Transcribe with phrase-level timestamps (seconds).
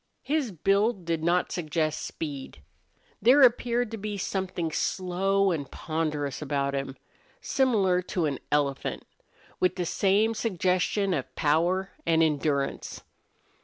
[0.23, 2.63] His build did not suggest speed.
[3.21, 6.97] There appeared to be something slow and ponderous about him,
[7.39, 9.05] similar to an elephant,
[9.59, 13.03] with the same suggestion of power and endurance.